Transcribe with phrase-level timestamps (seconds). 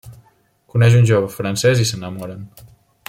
[0.75, 2.45] Coneix un jove francès i s’enamoren.